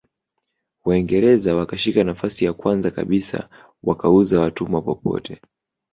Waingereza 0.85 1.55
wakashika 1.55 2.03
nafasi 2.03 2.45
ya 2.45 2.53
kwanza 2.53 2.91
kabisa 2.91 3.49
wakauza 3.83 4.39
watumwa 4.39 4.81
popote 4.81 5.41